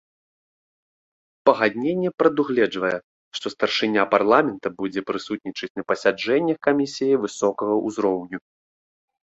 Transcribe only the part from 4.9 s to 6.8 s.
прысутнічаць на пасяджэннях